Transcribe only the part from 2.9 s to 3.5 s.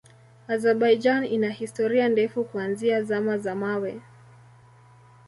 Zama